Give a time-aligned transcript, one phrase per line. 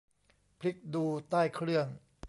[0.59, 1.87] พลิกดูใต้เครื่อง